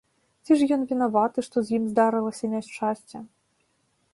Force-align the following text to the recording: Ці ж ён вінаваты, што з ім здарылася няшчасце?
Ці 0.45 0.55
ж 0.61 0.67
ён 0.77 0.85
вінаваты, 0.91 1.39
што 1.47 1.57
з 1.67 1.77
ім 1.79 1.83
здарылася 1.91 2.45
няшчасце? 2.55 3.17